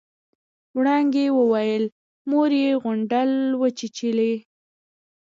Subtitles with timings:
[0.77, 1.83] وړانګې وويل
[2.29, 4.33] مور يې غونډل وچېچلې.